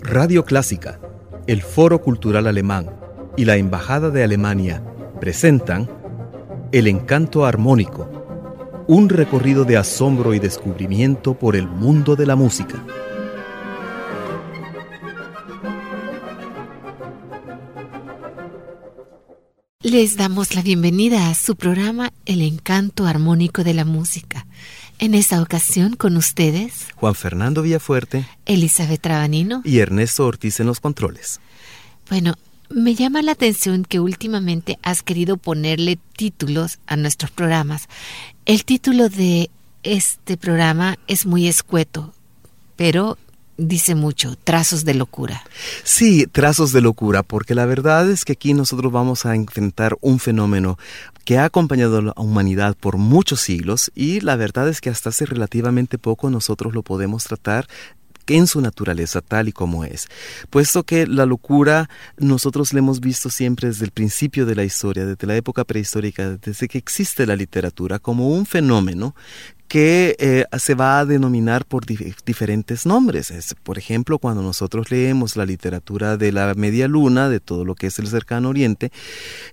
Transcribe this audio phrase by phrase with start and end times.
[0.00, 1.00] Radio Clásica,
[1.46, 2.90] el Foro Cultural Alemán
[3.36, 4.82] y la Embajada de Alemania
[5.20, 5.88] presentan
[6.72, 12.84] El Encanto Armónico, un recorrido de asombro y descubrimiento por el mundo de la música.
[19.82, 24.46] Les damos la bienvenida a su programa El Encanto Armónico de la Música.
[24.98, 30.80] En esta ocasión con ustedes, Juan Fernando Villafuerte, Elizabeth Trabanino y Ernesto Ortiz en los
[30.80, 31.38] controles.
[32.08, 32.34] Bueno,
[32.70, 37.88] me llama la atención que últimamente has querido ponerle títulos a nuestros programas.
[38.46, 39.50] El título de
[39.82, 42.14] este programa es muy escueto,
[42.76, 43.18] pero
[43.56, 45.44] dice mucho, trazos de locura.
[45.84, 50.18] Sí, trazos de locura, porque la verdad es que aquí nosotros vamos a enfrentar un
[50.18, 50.78] fenómeno
[51.24, 55.10] que ha acompañado a la humanidad por muchos siglos y la verdad es que hasta
[55.10, 57.66] hace relativamente poco nosotros lo podemos tratar
[58.28, 60.08] en su naturaleza tal y como es.
[60.50, 65.06] Puesto que la locura nosotros la hemos visto siempre desde el principio de la historia,
[65.06, 69.14] desde la época prehistórica, desde que existe la literatura, como un fenómeno
[69.68, 73.32] que eh, se va a denominar por diferentes nombres.
[73.62, 77.88] por ejemplo, cuando nosotros leemos la literatura de la media luna, de todo lo que
[77.88, 78.92] es el cercano oriente,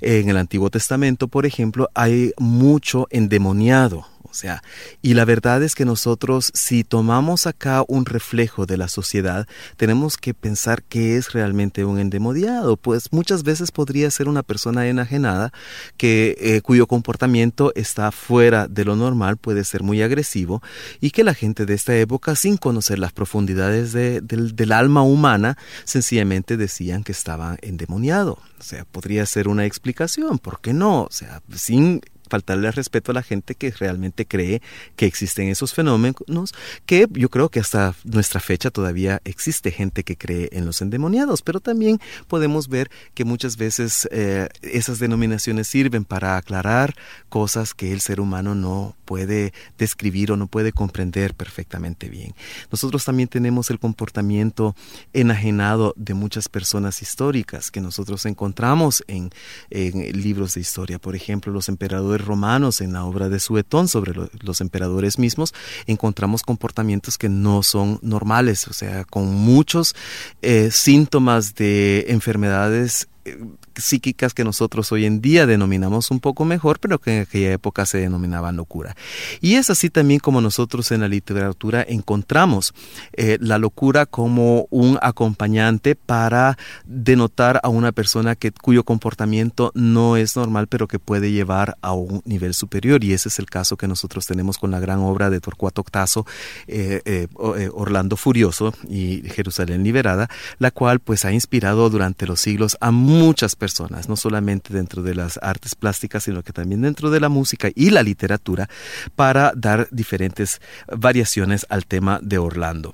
[0.01, 4.63] en el Antiguo Testamento, por ejemplo, hay mucho endemoniado, o sea,
[5.03, 10.17] y la verdad es que nosotros, si tomamos acá un reflejo de la sociedad, tenemos
[10.17, 12.75] que pensar qué es realmente un endemoniado.
[12.75, 15.53] Pues muchas veces podría ser una persona enajenada
[15.97, 20.63] que, eh, cuyo comportamiento está fuera de lo normal, puede ser muy agresivo,
[20.99, 26.57] y que la gente de esta época, sin conocer las profundidades del alma humana, sencillamente
[26.57, 28.39] decían que estaba endemoniado.
[28.59, 31.03] O sea, podría ser una explicación, ¿por qué no?
[31.03, 32.01] O sea, sin
[32.33, 34.63] faltarle respeto a la gente que realmente cree
[34.95, 36.55] que existen esos fenómenos,
[36.87, 41.43] que yo creo que hasta nuestra fecha todavía existe gente que cree en los endemoniados,
[41.43, 46.95] pero también podemos ver que muchas veces eh, esas denominaciones sirven para aclarar
[47.29, 52.33] cosas que el ser humano no puede describir o no puede comprender perfectamente bien.
[52.71, 54.75] Nosotros también tenemos el comportamiento
[55.13, 59.29] enajenado de muchas personas históricas que nosotros encontramos en,
[59.69, 64.13] en libros de historia, por ejemplo, los emperadores romanos, en la obra de Suetón sobre
[64.41, 65.53] los emperadores mismos,
[65.87, 69.95] encontramos comportamientos que no son normales, o sea, con muchos
[70.41, 73.37] eh, síntomas de enfermedades eh,
[73.75, 77.85] psíquicas que nosotros hoy en día denominamos un poco mejor, pero que en aquella época
[77.85, 78.95] se denominaban locura.
[79.41, 82.73] Y es así también como nosotros en la literatura encontramos
[83.13, 90.17] eh, la locura como un acompañante para denotar a una persona que, cuyo comportamiento no
[90.17, 93.03] es normal, pero que puede llevar a un nivel superior.
[93.03, 96.25] Y ese es el caso que nosotros tenemos con la gran obra de Torcuato Octazo,
[96.67, 97.27] eh,
[97.73, 100.29] Orlando Furioso y Jerusalén Liberada,
[100.59, 103.62] la cual pues ha inspirado durante los siglos a muchas personas,
[104.07, 107.89] no solamente dentro de las artes plásticas, sino que también dentro de la música y
[107.89, 108.69] la literatura,
[109.15, 112.91] para dar diferentes variaciones al tema de Orlando.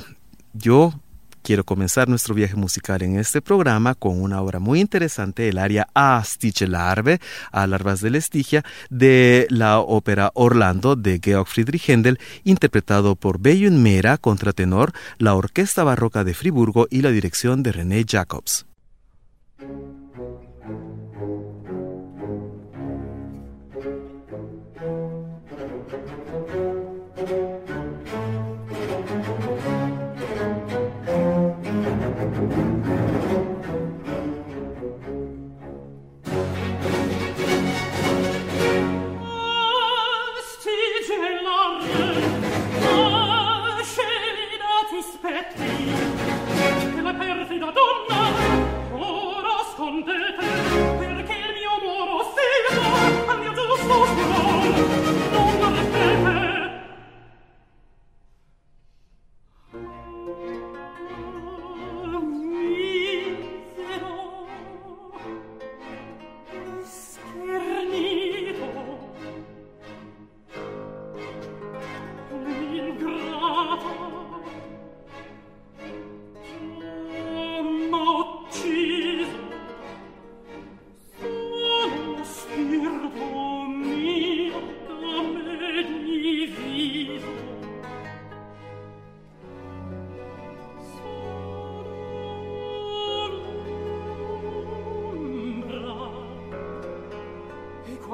[0.53, 0.93] Yo
[1.41, 5.87] quiero comenzar nuestro viaje musical en este programa con una obra muy interesante, el área
[5.95, 6.23] A
[6.67, 7.19] Larve,
[7.51, 13.39] a larvas de la estigia, de la ópera Orlando de Georg Friedrich Händel, interpretado por
[13.39, 18.65] Beyun Mera, contratenor, la Orquesta Barroca de Friburgo y la dirección de René Jacobs.
[54.69, 55.08] All'ombra del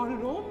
[0.05, 0.44] no, know.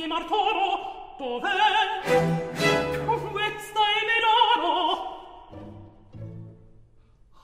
[0.00, 1.48] di martoro dov'è?
[3.32, 5.16] Questa è Melano!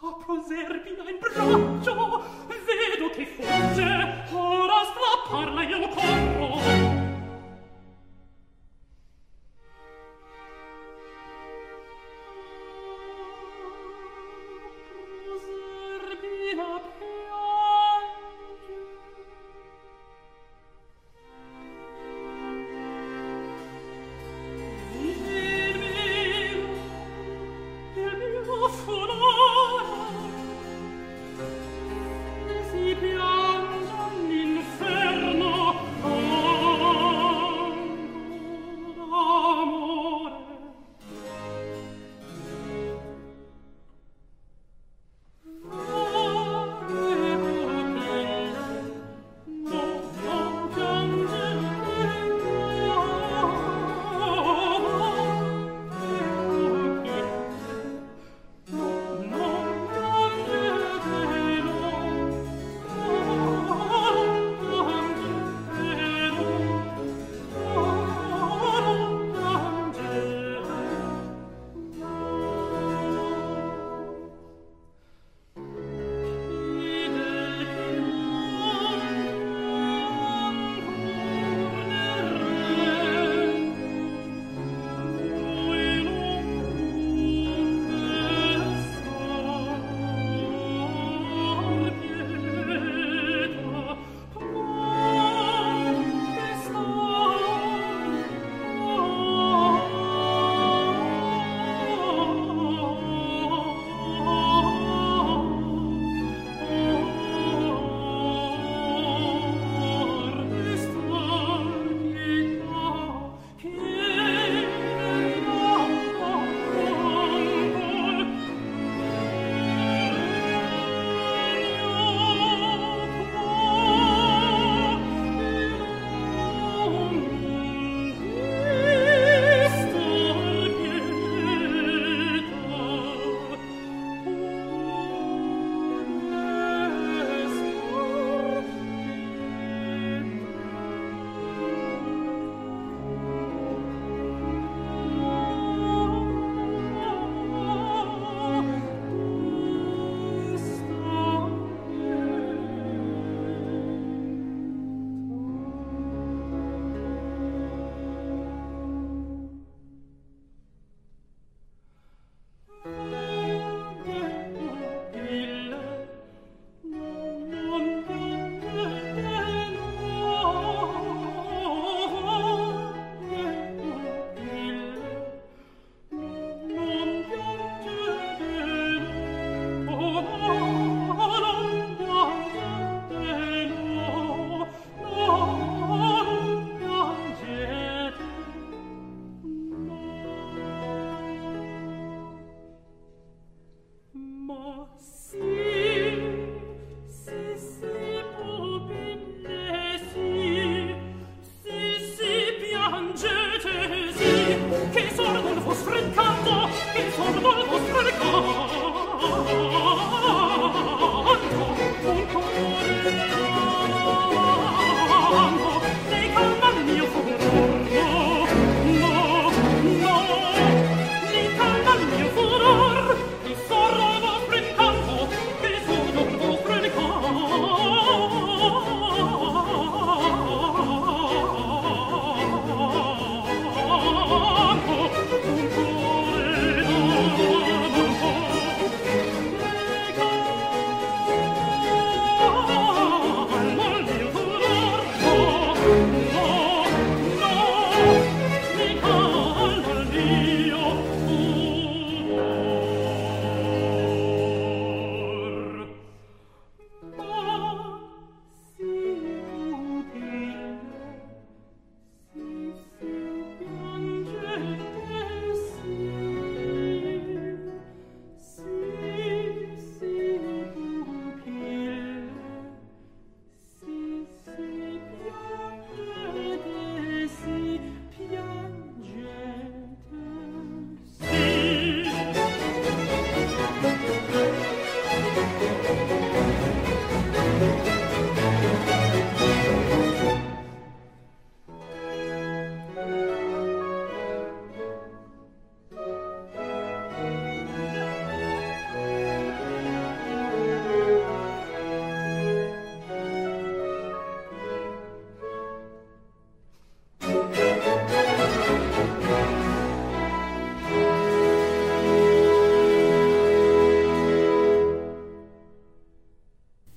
[0.01, 6.34] A Proserpina in braccio, vedo che fugge, ora strapparla io con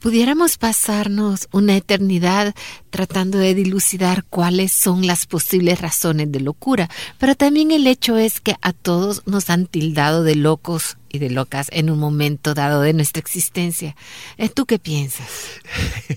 [0.07, 2.55] pudiéramos pasarnos una eternidad
[2.89, 8.39] tratando de dilucidar cuáles son las posibles razones de locura, pero también el hecho es
[8.39, 12.81] que a todos nos han tildado de locos y de locas en un momento dado
[12.81, 13.95] de nuestra existencia.
[14.37, 15.27] Eh, ¿Tú qué piensas?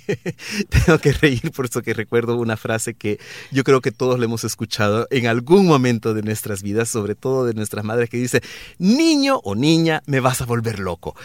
[0.69, 3.19] Tengo que reír por eso que recuerdo una frase que
[3.51, 7.45] yo creo que todos le hemos escuchado en algún momento de nuestras vidas, sobre todo
[7.45, 8.43] de nuestras madres, que dice,
[8.79, 11.17] niño o niña, me vas a volver loco.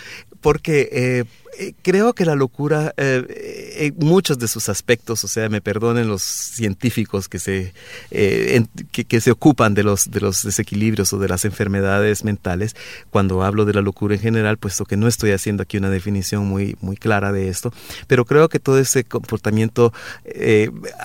[0.41, 0.89] Porque...
[0.91, 1.23] Eh,
[1.57, 6.21] eh, creo que la locura, en muchos de sus aspectos, o sea, me perdonen los
[6.21, 7.73] científicos que se,
[8.11, 12.75] eh, que, se ocupan de los, de los desequilibrios o de las enfermedades mentales,
[13.09, 16.45] cuando hablo de la locura en general, puesto que no estoy haciendo aquí una definición
[16.45, 17.73] muy, muy clara de esto,
[18.07, 19.93] pero creo que todo ese comportamiento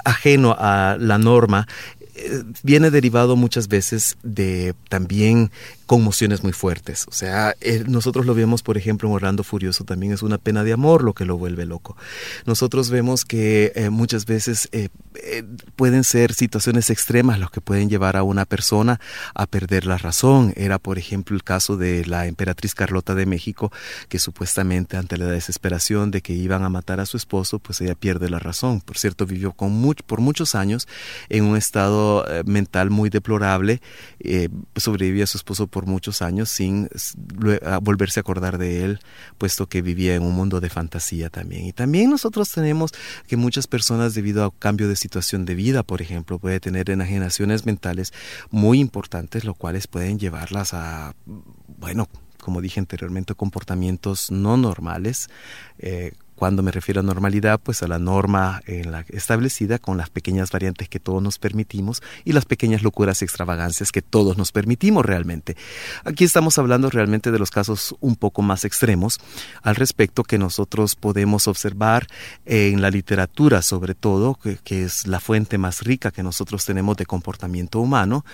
[0.04, 1.66] ajeno a la norma
[2.62, 5.50] viene derivado muchas veces de también
[5.90, 7.04] conmociones muy fuertes.
[7.08, 10.62] O sea, eh, nosotros lo vemos, por ejemplo, en Orlando Furioso, también es una pena
[10.62, 11.96] de amor lo que lo vuelve loco.
[12.46, 14.90] Nosotros vemos que eh, muchas veces eh,
[15.74, 19.00] pueden ser situaciones extremas los que pueden llevar a una persona
[19.34, 20.52] a perder la razón.
[20.54, 23.72] Era, por ejemplo, el caso de la emperatriz Carlota de México,
[24.08, 27.96] que supuestamente ante la desesperación de que iban a matar a su esposo, pues ella
[27.96, 28.80] pierde la razón.
[28.80, 30.86] Por cierto, vivió con por muchos años
[31.28, 33.80] en un estado mental muy deplorable,
[34.76, 36.88] sobrevivía a su esposo por muchos años sin
[37.82, 39.00] volverse a acordar de él,
[39.38, 41.66] puesto que vivía en un mundo de fantasía también.
[41.66, 42.92] Y también nosotros tenemos
[43.26, 47.66] que muchas personas, debido a cambio de situación de vida, por ejemplo, puede tener enajenaciones
[47.66, 48.12] mentales
[48.50, 51.14] muy importantes, lo cuales pueden llevarlas a,
[51.78, 52.08] bueno,
[52.40, 55.28] como dije anteriormente, comportamientos no normales,
[55.78, 60.50] eh, cuando me refiero a normalidad, pues a la norma la, establecida con las pequeñas
[60.50, 65.04] variantes que todos nos permitimos y las pequeñas locuras y extravagancias que todos nos permitimos
[65.04, 65.54] realmente.
[66.02, 69.20] Aquí estamos hablando realmente de los casos un poco más extremos
[69.62, 72.06] al respecto que nosotros podemos observar
[72.46, 77.04] en la literatura sobre todo, que, es la fuente más rica que nosotros tenemos de
[77.04, 78.24] comportamiento humano.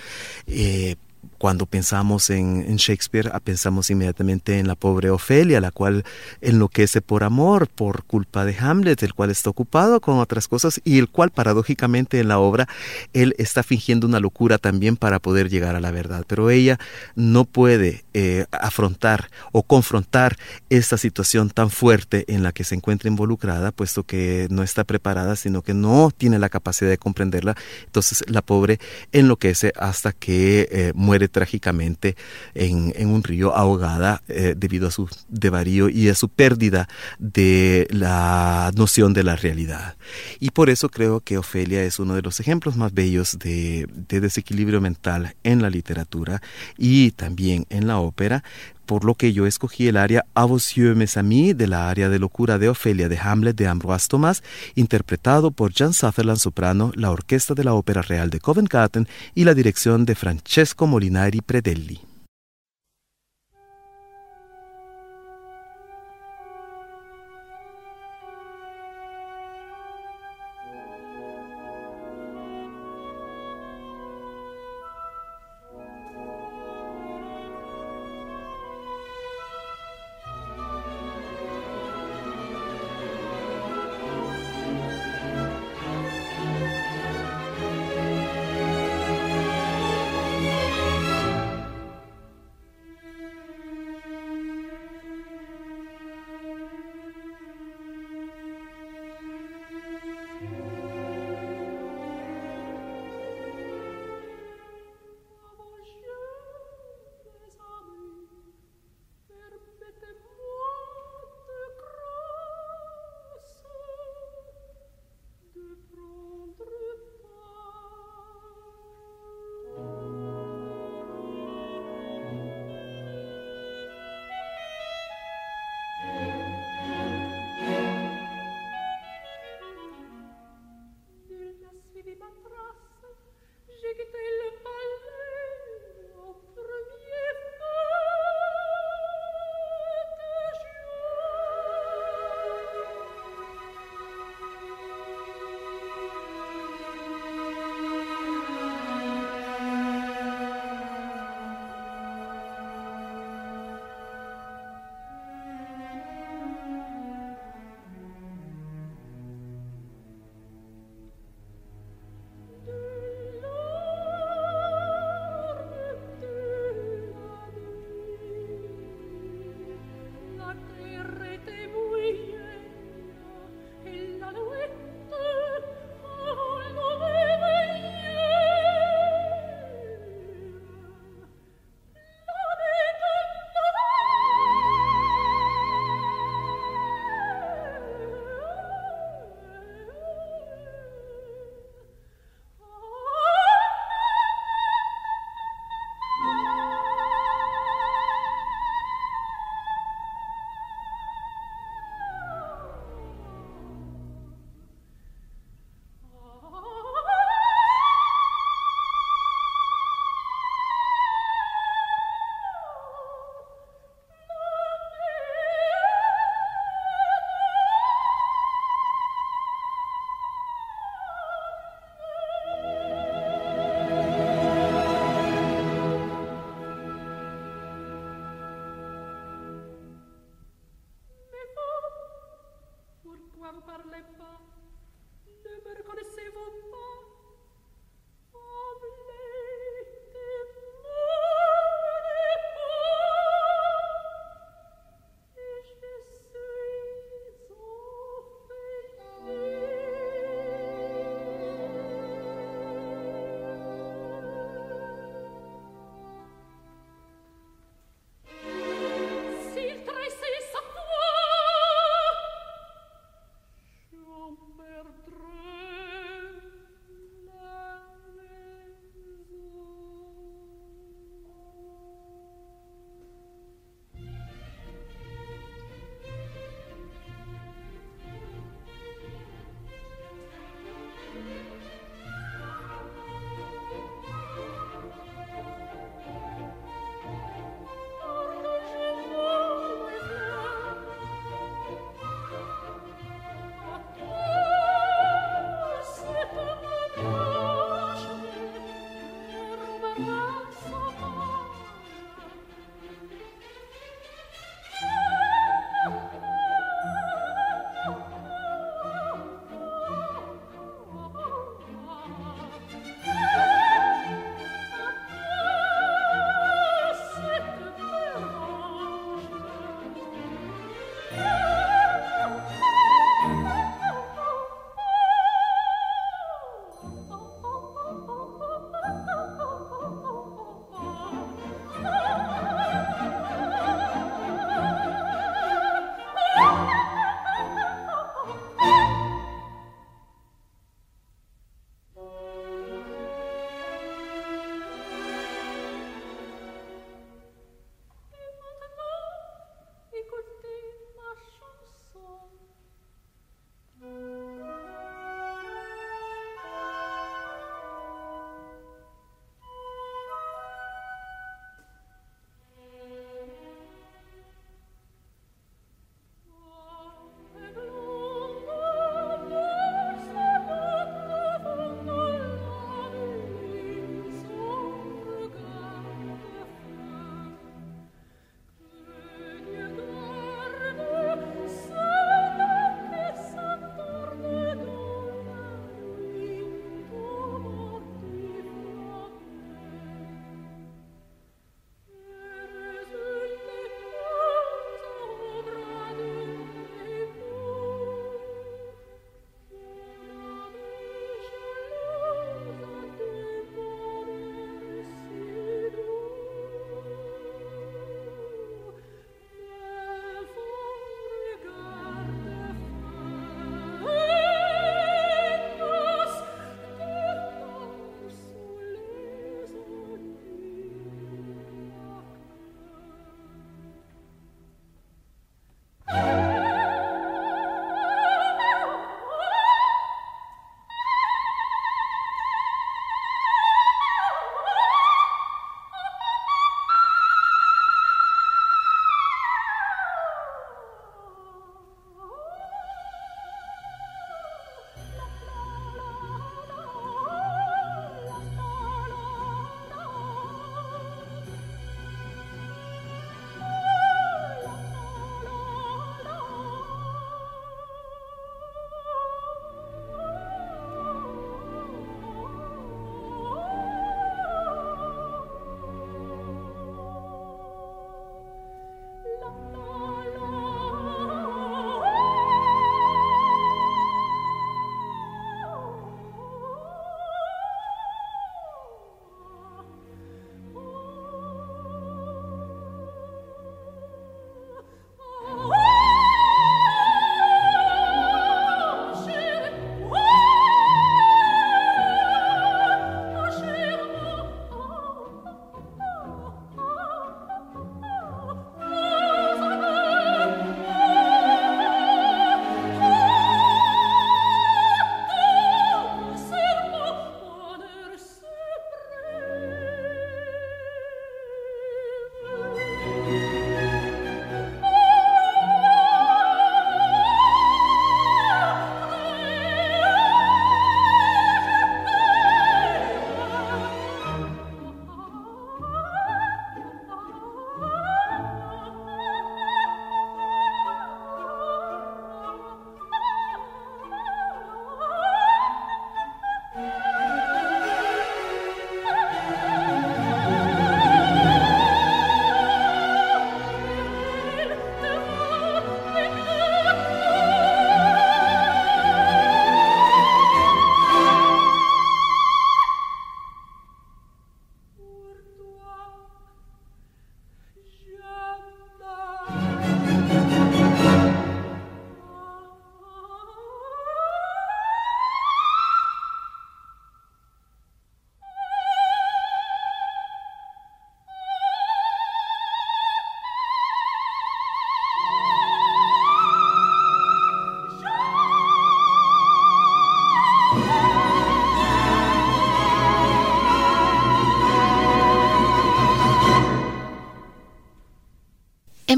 [0.47, 0.95] Eh,
[1.39, 6.05] cuando pensamos en, Shakespeare, ah, pensamos inmediatamente en la pobre Ofelia, la cual
[6.41, 10.99] enloquece por amor, por culpa de Hamlet, el cual está ocupado con otras cosas y
[10.99, 12.69] el cual paradójicamente en la obra
[13.13, 16.25] él está fingiendo una locura también para poder llegar a la verdad.
[16.27, 16.79] Pero ella
[17.15, 20.37] no puede eh, afrontar o confrontar
[20.71, 25.37] esta situación tan fuerte en la que se encuentra involucrada, puesto que no está preparada,
[25.37, 27.57] sino que no tiene la capacidad de comprenderla.
[27.85, 28.79] Entonces la pobre
[29.13, 32.17] enloquece hasta que eh, muere trágicamente
[32.55, 38.71] en, un río ahogada eh, debido a su devarío y a su pérdida de la
[38.75, 39.97] noción de la realidad.
[40.41, 44.21] Y por eso creo que Ofelia es uno de los ejemplos más bellos de, de
[44.21, 46.43] desequilibrio mental en la literatura
[46.77, 48.43] y también en la ópera,
[48.87, 52.19] por lo que yo escogí el área A vos mes amis de la área de
[52.19, 54.43] locura de Ofelia de Hamlet de Ambroise Thomas,
[54.75, 59.45] interpretado por Jan Sutherland soprano, la orquesta de la Ópera Real de Covent Garden y
[59.45, 62.16] la dirección de Francesco Molinari Predelli.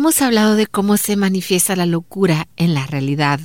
[0.09, 3.41] Hemos hablado de cómo se manifiesta la locura en la realidad,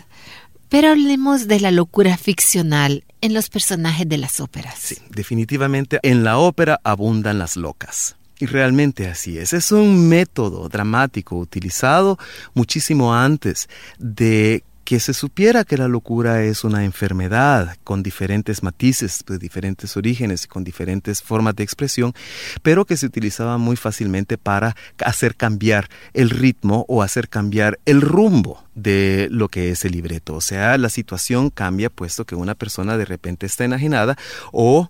[0.69, 4.79] pero hablemos de la locura ficcional en los personajes de las óperas.
[4.79, 8.15] Sí, definitivamente en la ópera abundan las locas.
[8.39, 9.51] Y realmente así es.
[9.51, 12.17] Es un método dramático utilizado
[12.53, 13.67] muchísimo antes
[13.99, 19.95] de que se supiera que la locura es una enfermedad con diferentes matices, de diferentes
[19.95, 22.13] orígenes y con diferentes formas de expresión,
[22.61, 28.01] pero que se utilizaba muy fácilmente para hacer cambiar el ritmo o hacer cambiar el
[28.01, 30.35] rumbo de lo que es el libreto.
[30.35, 34.17] O sea, la situación cambia puesto que una persona de repente está enajenada
[34.51, 34.89] o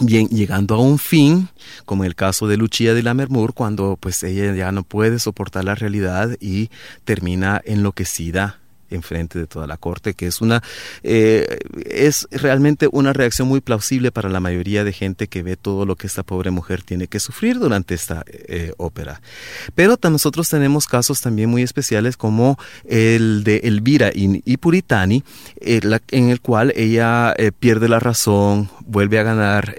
[0.00, 1.50] bien llegando a un fin,
[1.84, 5.64] como el caso de Lucia de la Mermur, cuando pues ella ya no puede soportar
[5.64, 6.70] la realidad y
[7.04, 8.61] termina enloquecida
[8.94, 10.62] enfrente de toda la corte, que es una
[11.02, 15.86] eh, es realmente una reacción muy plausible para la mayoría de gente que ve todo
[15.86, 19.20] lo que esta pobre mujer tiene que sufrir durante esta eh, ópera.
[19.74, 25.22] Pero nosotros tenemos casos también muy especiales como el de Elvira y, Puritani,
[25.60, 29.76] eh, en el cual ella pierde la razón, vuelve a ganar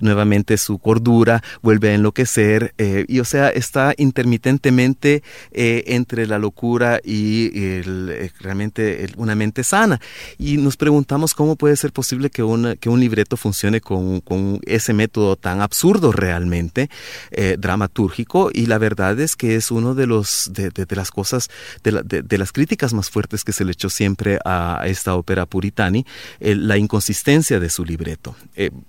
[0.00, 2.74] nuevamente su cordura, vuelve a enloquecer,
[3.08, 10.00] y o sea, está intermitentemente entre la locura y eh, realmente una mente sana.
[10.38, 12.42] Y nos preguntamos cómo puede ser posible que,
[12.80, 14.22] que un libreto funcione con,
[14.64, 16.90] ese método tan absurdo realmente,
[17.30, 21.48] eh, dramatúrgico, y la verdad es que es uno de los de, las cosas,
[21.82, 26.06] de, las críticas más fuertes que se le echó siempre a esta ópera puritani,
[26.40, 28.34] eh, la inconsistencia de su libreto.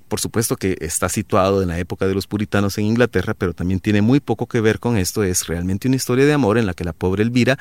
[0.08, 3.80] por supuesto que está situado en la época de los puritanos en Inglaterra, pero también
[3.80, 5.24] tiene muy poco que ver con esto.
[5.24, 7.58] Es realmente una historia de amor en la que la pobre Elvira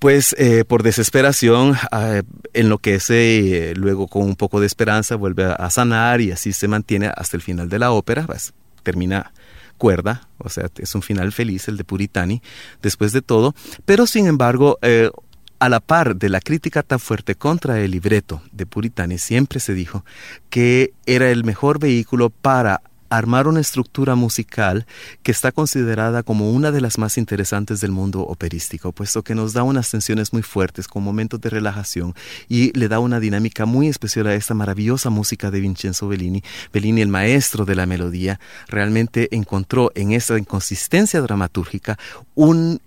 [0.00, 2.22] pues eh, por desesperación eh,
[2.54, 7.12] enloquece, eh, luego con un poco de esperanza vuelve a, sanar y así se mantiene
[7.14, 9.32] hasta el final de la ópera, pues, termina
[9.76, 12.42] cuerda, o sea, es un final feliz el de Puritani,
[12.82, 15.10] después de todo, pero sin embargo, eh,
[15.58, 19.74] a la par de la crítica tan fuerte contra el libreto de Puritani, siempre se
[19.74, 20.04] dijo
[20.48, 24.86] que era el mejor vehículo para armar una estructura musical
[25.22, 29.52] que está considerada como una de las más interesantes del mundo operístico, puesto que nos
[29.52, 32.14] da unas tensiones muy fuertes con momentos de relajación
[32.48, 36.42] y le da una dinámica muy especial a esta maravillosa música de Vincenzo Bellini.
[36.72, 41.98] Bellini, el maestro de la melodía, realmente encontró en esa inconsistencia dramatúrgica
[42.34, 42.80] un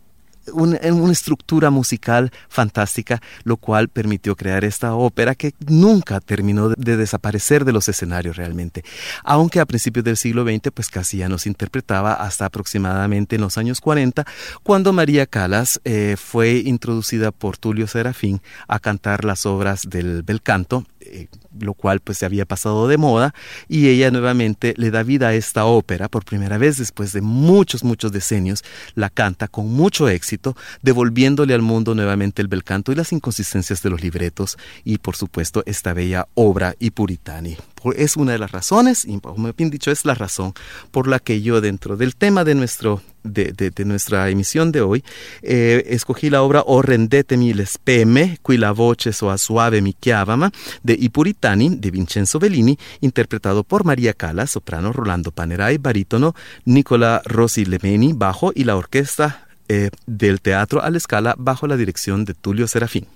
[0.52, 0.78] una,
[1.12, 7.72] estructura musical fantástica, lo cual permitió crear esta ópera que nunca terminó de, desaparecer de
[7.72, 8.84] los escenarios realmente.
[9.24, 13.58] Aunque a principios del siglo XX, pues casi ya nos interpretaba hasta aproximadamente en los
[13.58, 14.26] años 40,
[14.64, 20.42] cuando María Calas eh, fue introducida por Tulio Serafín a cantar las obras del bel
[20.42, 20.86] canto.
[21.00, 21.28] Eh,
[21.60, 23.34] lo cual pues se había pasado de moda,
[23.68, 27.84] y ella nuevamente le da vida a esta ópera por primera vez después de muchos,
[27.84, 28.64] muchos decenios,
[28.96, 33.82] la canta con mucho éxito, devolviéndole al mundo nuevamente el bel canto y las inconsistencias
[33.82, 37.58] de los libretos, y por supuesto esta bella obra y puritani
[37.92, 40.54] es una de las razones, y como bien dicho, es la razón
[40.92, 45.04] por la que yo dentro del tema de, nuestro, de, nuestra emisión de hoy,
[45.42, 50.52] eh, escogí la obra O rendetemi l'espeme, qui la voce soa suave mi chiavama,
[50.84, 57.22] de I Puritani, de Vincenzo Bellini, interpretado por María Cala, soprano, Rolando Panerai, barítono, Nicola
[57.26, 62.26] Rossi Lemeni, bajo, y la orquesta eh, del Teatro a la Escala, bajo la dirección
[62.26, 63.08] de Tulio Serafín.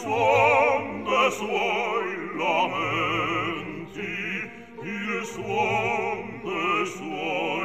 [0.00, 2.06] suon de suoi
[2.40, 4.16] lamenti,
[4.82, 7.57] il suon de suoi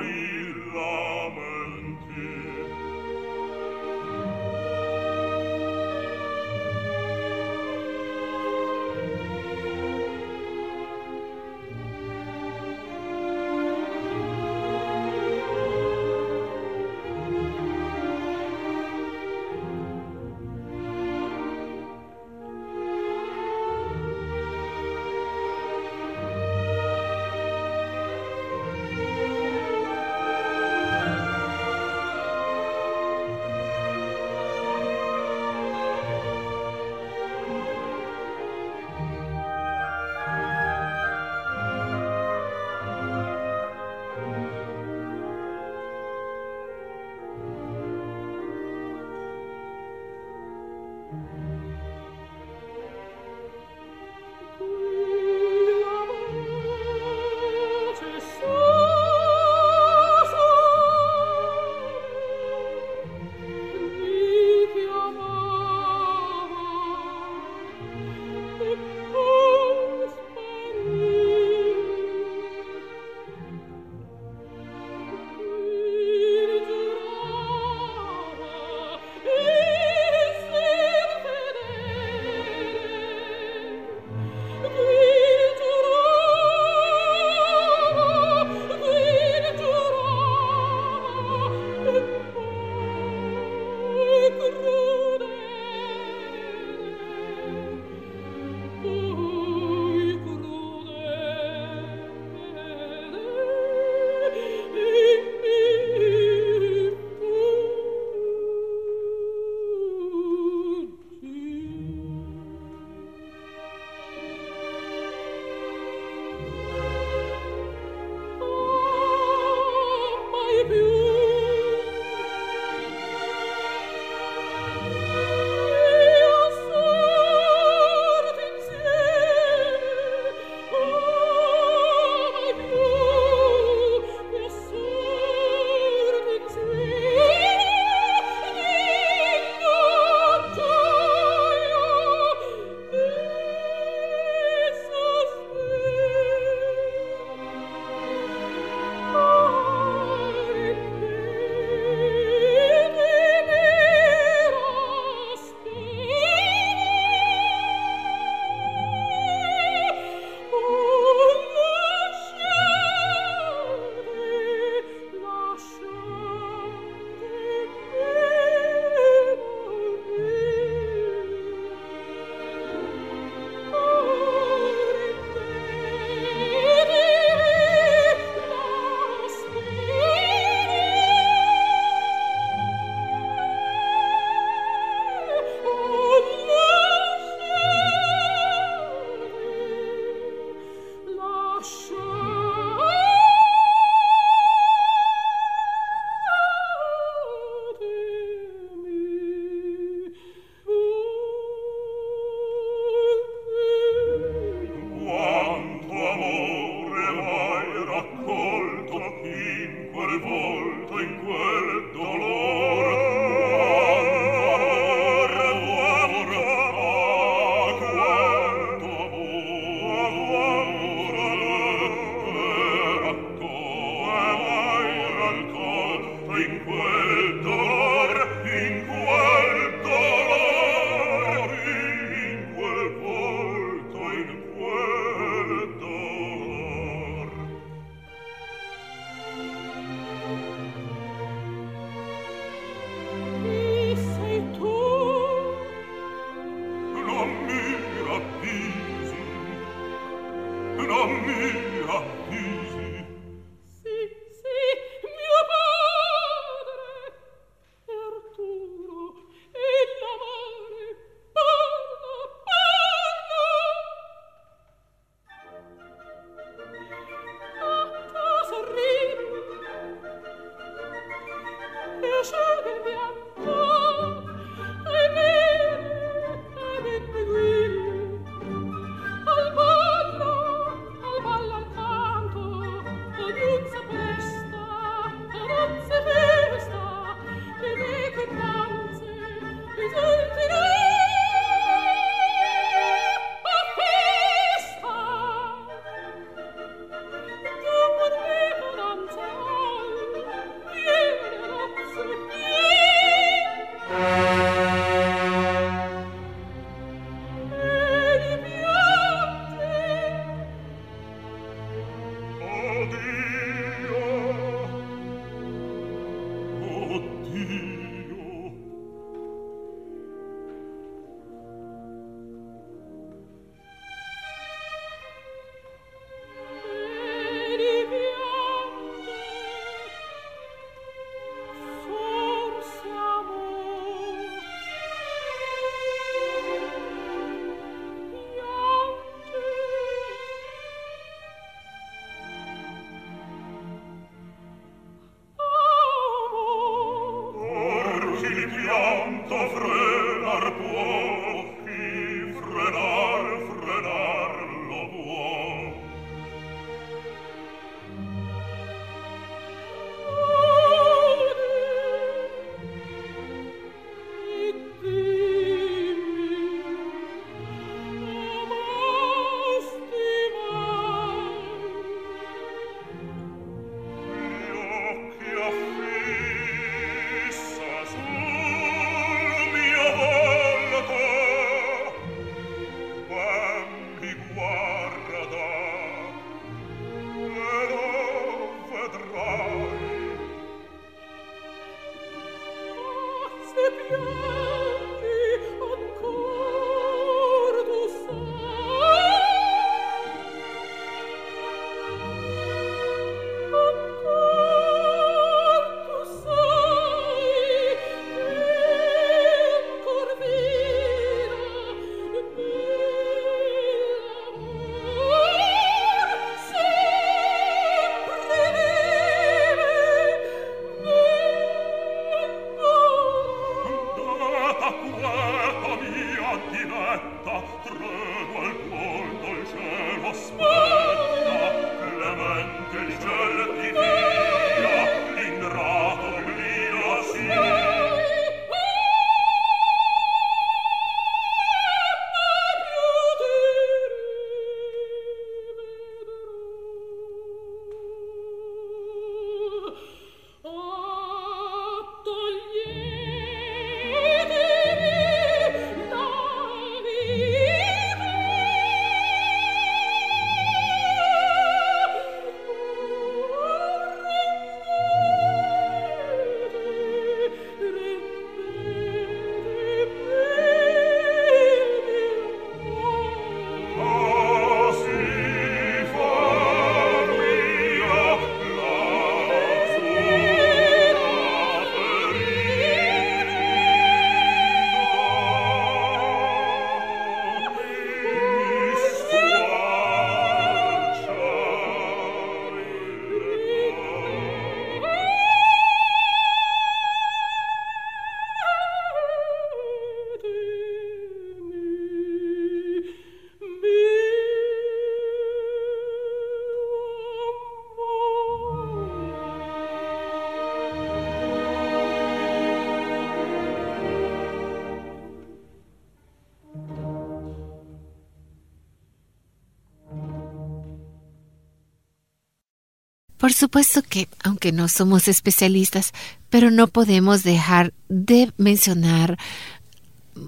[523.24, 525.94] Por supuesto que, aunque no somos especialistas,
[526.30, 529.18] pero no podemos dejar de mencionar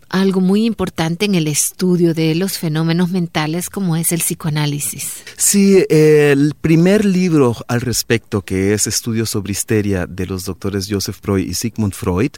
[0.07, 5.25] algo muy importante en el estudio de los fenómenos mentales como es el psicoanálisis.
[5.35, 11.17] Sí, el primer libro al respecto, que es Estudios sobre Histeria de los doctores Joseph
[11.21, 12.31] Freud y Sigmund Freud,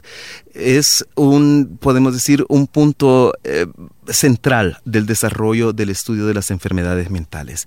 [0.54, 3.66] es un, podemos decir, un punto eh,
[4.08, 7.66] central del desarrollo del estudio de las enfermedades mentales.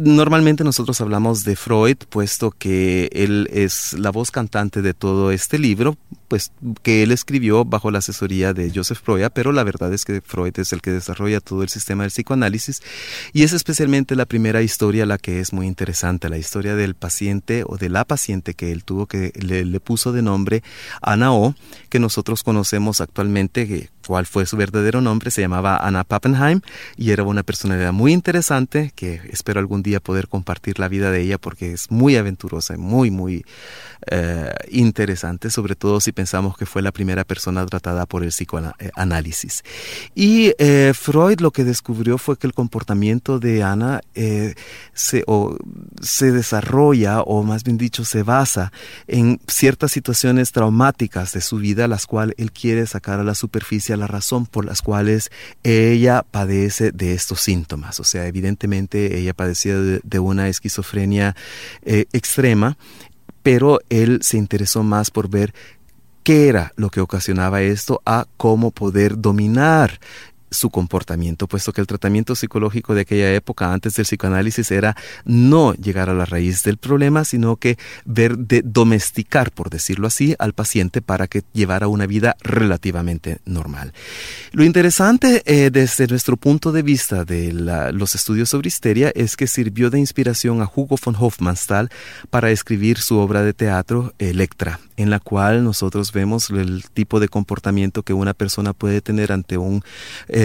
[0.00, 5.58] Normalmente nosotros hablamos de Freud, puesto que él es la voz cantante de todo este
[5.58, 5.96] libro,
[6.28, 6.52] pues
[6.82, 10.58] que él escribió bajo la asesoría de Joseph Freud, pero la verdad es que Freud
[10.58, 12.82] es el que desarrolla todo el sistema del psicoanálisis
[13.32, 17.64] y es especialmente la primera historia la que es muy interesante, la historia del paciente
[17.66, 20.62] o de la paciente que él tuvo que le, le puso de nombre
[21.00, 21.54] Ana O,
[21.88, 26.60] que nosotros conocemos actualmente, cuál fue su verdadero nombre, se llamaba Anna Pappenheim
[26.96, 31.20] y era una personalidad muy interesante que espero algún día poder compartir la vida de
[31.22, 33.44] ella porque es muy aventurosa muy, muy
[34.10, 39.64] eh, interesante, sobre todo si pensamos que fue la primera persona tratada por el psicoanálisis.
[40.14, 44.54] Y eh, Freud lo que descubrió fue que el comportamiento de Ana eh,
[44.94, 45.24] se,
[46.00, 48.72] se desarrolla, o más bien dicho, se basa
[49.06, 53.96] en ciertas situaciones traumáticas de su vida, las cuales él quiere sacar a la superficie
[53.96, 55.30] la razón por las cuales
[55.62, 58.00] ella padece de estos síntomas.
[58.00, 61.36] O sea, evidentemente ella padecía de, una esquizofrenia
[61.84, 62.76] extrema
[63.42, 65.54] pero él se interesó más por ver
[66.22, 70.00] qué era lo que ocasionaba esto a cómo poder dominar
[70.50, 75.74] su comportamiento, puesto que el tratamiento psicológico de aquella época antes del psicoanálisis era no
[75.74, 80.52] llegar a la raíz del problema, sino que ver de domesticar, por decirlo así, al
[80.52, 83.92] paciente para que llevara una vida relativamente normal.
[84.52, 89.46] Lo interesante eh, desde nuestro punto de vista de los estudios sobre histeria es que
[89.46, 91.90] sirvió de inspiración a Hugo von Hofmannsthal
[92.30, 97.28] para escribir su obra de teatro Electra, en la cual nosotros vemos el tipo de
[97.28, 99.82] comportamiento que una persona puede tener ante un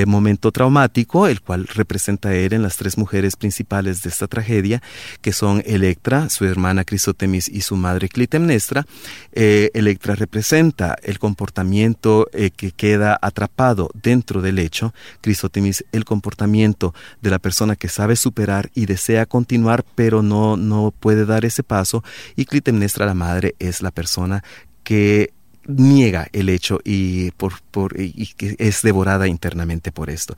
[0.06, 4.82] momento traumático, el cual representa él en las tres mujeres principales de esta tragedia,
[5.22, 8.86] que son Electra, su hermana Crisótemis y su madre Clitemnestra.
[9.32, 16.94] Eh, Electra representa el comportamiento eh, que queda atrapado dentro del hecho, Crisótemis el comportamiento
[17.22, 21.64] de la persona que sabe superar y desea continuar, pero no, no puede dar ese
[21.64, 22.04] paso,
[22.36, 24.44] y Clitemnestra, la madre, es la persona
[24.84, 25.34] que
[25.66, 30.36] niega el hecho y, por, por, y que es devorada internamente por esto.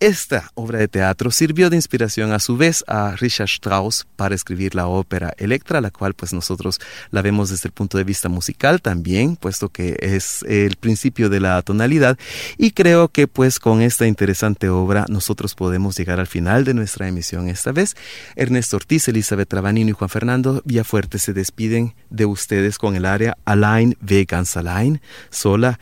[0.00, 4.74] Esta obra de teatro sirvió de inspiración a su vez a Richard Strauss para escribir
[4.74, 6.80] la ópera Electra, la cual pues nosotros
[7.10, 11.40] la vemos desde el punto de vista musical también, puesto que es el principio de
[11.40, 12.18] la tonalidad
[12.56, 17.06] y creo que pues con esta interesante obra nosotros podemos llegar al final de nuestra
[17.06, 17.94] emisión esta vez.
[18.36, 23.36] Ernesto Ortiz, Elizabeth Trabanino y Juan Fernando Villafuerte se despiden de ustedes con el área
[23.44, 25.78] Alain Vegans Alain, sola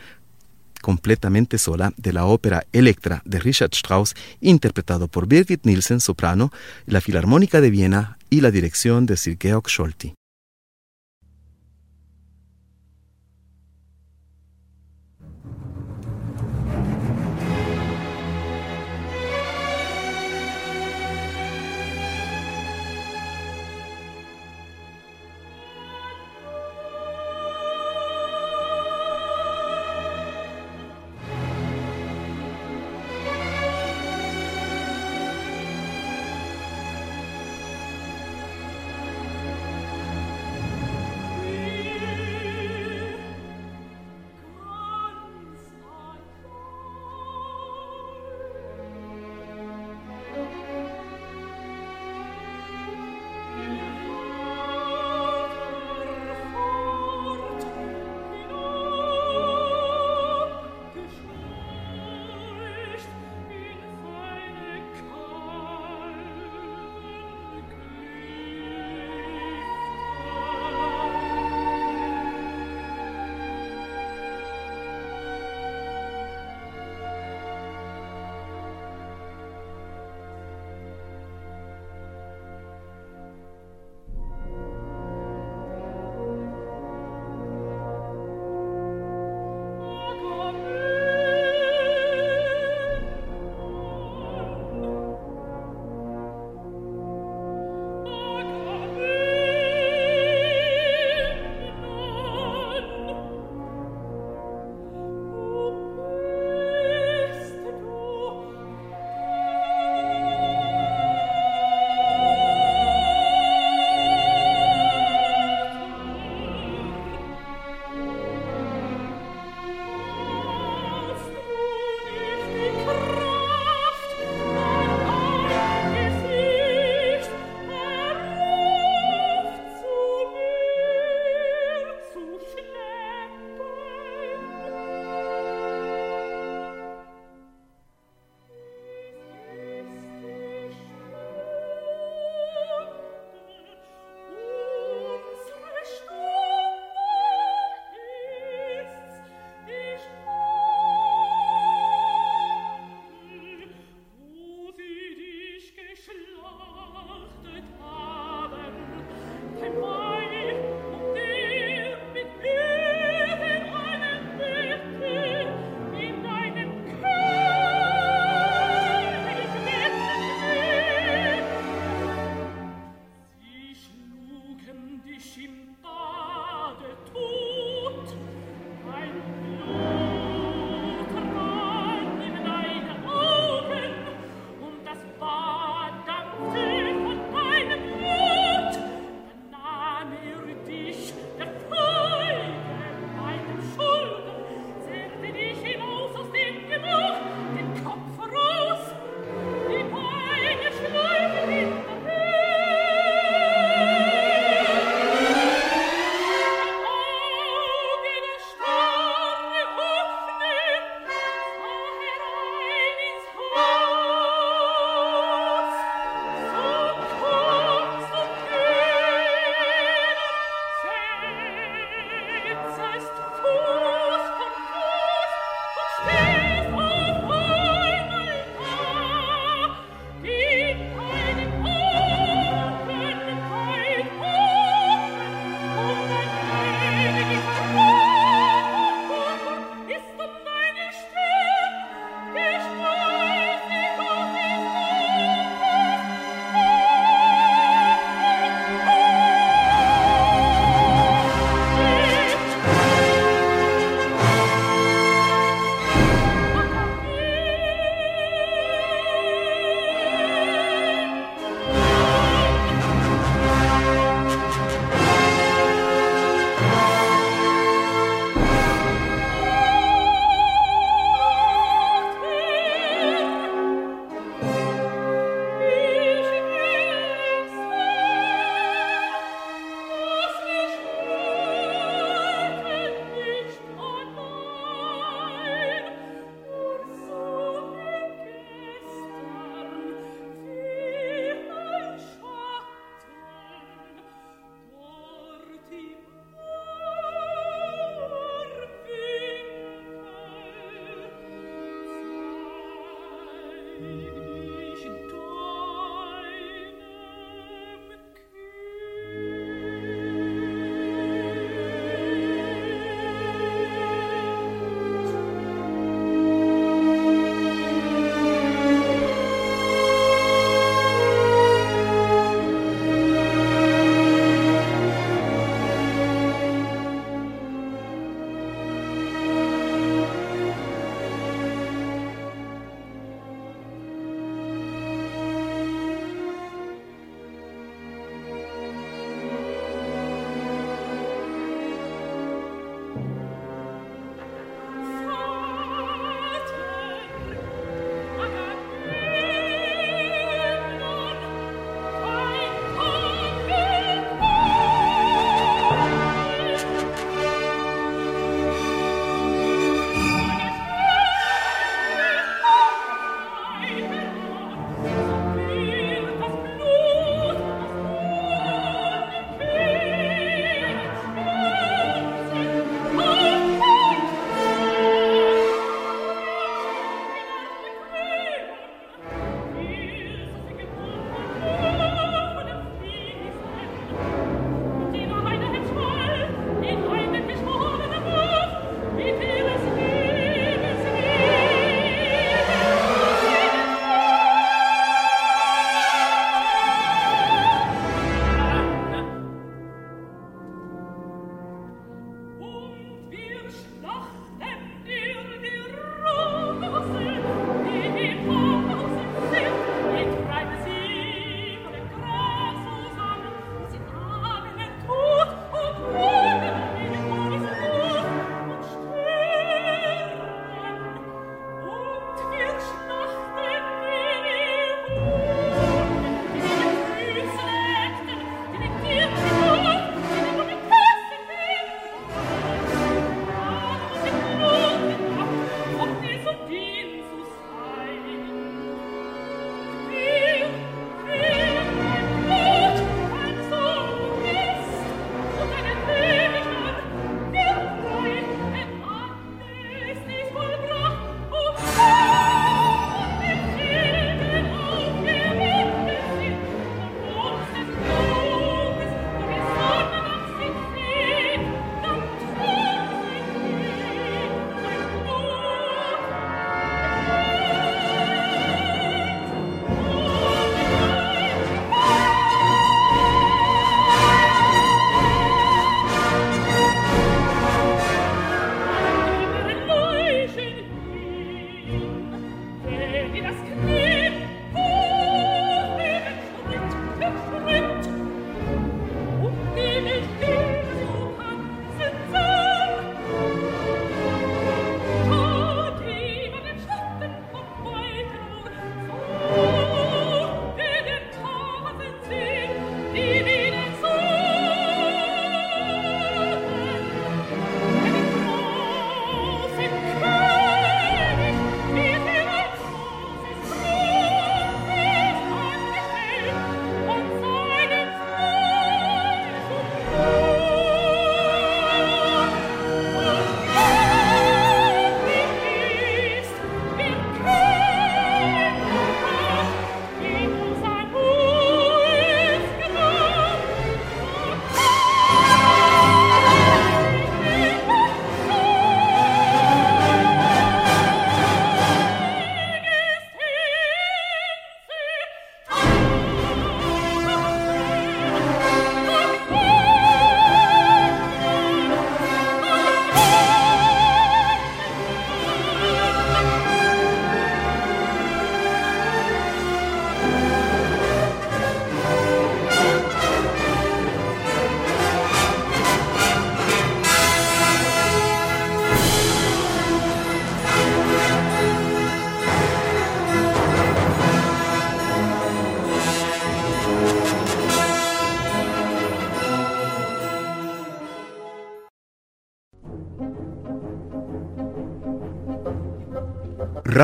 [0.81, 6.51] completamente sola de la ópera Electra de Richard Strauss, interpretado por Birgit Nielsen, soprano,
[6.85, 10.18] la Filarmónica de Viena y la dirección de Sir Georg Scholti.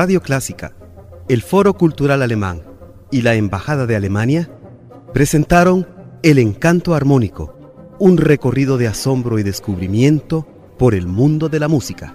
[0.06, 0.72] Clásica,
[1.28, 2.62] el Foro Cultural Alemán
[3.10, 4.48] y la Embajada de Alemania
[5.12, 5.86] presentaron
[6.22, 7.58] El Encanto Armónico,
[7.98, 10.46] un recorrido de asombro y descubrimiento
[10.78, 12.14] por el mundo de la música.